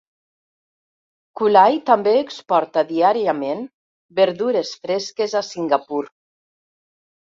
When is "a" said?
5.43-5.47